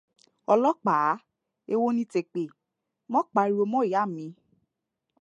Ọlọ́pàá, 0.53 1.09
èwo 1.71 1.87
ni 1.95 2.03
tèpè, 2.13 2.43
mo 3.11 3.19
pariwo 3.33 3.63
mọ́ 3.71 3.81
ìyá 3.87 4.01
mi. 4.15 4.25